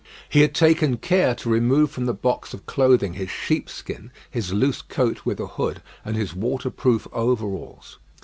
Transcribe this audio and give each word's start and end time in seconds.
He 0.29 0.41
had 0.41 0.55
taken 0.55 0.97
care 0.97 1.35
to 1.35 1.47
remove 1.51 1.91
from 1.91 2.07
the 2.07 2.13
box 2.15 2.55
of 2.55 2.65
clothing 2.65 3.13
his 3.13 3.29
sheepskin, 3.29 4.09
his 4.31 4.51
loose 4.51 4.81
coat 4.81 5.25
with 5.27 5.39
a 5.39 5.45
hood, 5.45 5.79
and 6.03 6.15
his 6.15 6.33
waterproof 6.33 7.07
overalls. 7.13 7.99